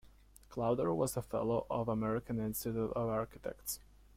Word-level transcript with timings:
Klauder 0.49 0.95
was 0.95 1.15
a 1.15 1.21
Fellow 1.21 1.67
of 1.69 1.85
the 1.85 1.91
American 1.91 2.39
Institute 2.39 2.91
of 2.95 3.07
Architects. 3.07 3.81